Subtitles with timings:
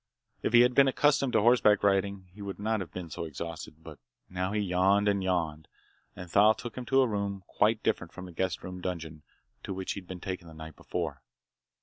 [0.41, 3.83] If he had been accustomed to horseback riding, he wouldn't have been so exhausted.
[3.83, 3.99] But
[4.31, 5.67] now he yawned, and yawned,
[6.15, 9.21] and Thal took him to a room quite different from the guest room dungeon
[9.61, 11.21] to which he'd been taken the night before.